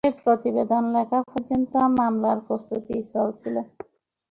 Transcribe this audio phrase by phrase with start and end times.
[0.03, 3.55] এ প্রতিবেদন লেখা পর্যন্ত মামলার প্রস্তুতি চলছিল।